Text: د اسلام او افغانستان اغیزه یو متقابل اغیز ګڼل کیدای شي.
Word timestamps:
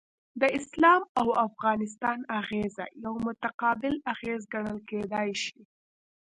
د 0.41 0.43
اسلام 0.59 1.01
او 1.19 1.27
افغانستان 1.47 2.19
اغیزه 2.39 2.85
یو 3.03 3.13
متقابل 3.27 3.93
اغیز 4.13 4.41
ګڼل 4.53 4.79
کیدای 4.89 5.29
شي. 5.43 5.61